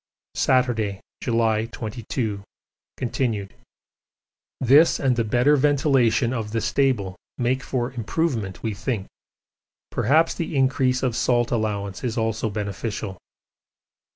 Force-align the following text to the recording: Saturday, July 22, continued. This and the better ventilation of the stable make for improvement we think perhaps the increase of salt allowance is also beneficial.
Saturday, 0.33 0.99
July 1.21 1.67
22, 1.67 2.41
continued. 2.97 3.53
This 4.59 4.99
and 4.99 5.15
the 5.15 5.23
better 5.23 5.55
ventilation 5.55 6.33
of 6.33 6.53
the 6.53 6.59
stable 6.59 7.15
make 7.37 7.61
for 7.61 7.91
improvement 7.91 8.63
we 8.63 8.73
think 8.73 9.05
perhaps 9.91 10.33
the 10.33 10.55
increase 10.55 11.03
of 11.03 11.15
salt 11.15 11.51
allowance 11.51 12.03
is 12.03 12.17
also 12.17 12.49
beneficial. 12.49 13.19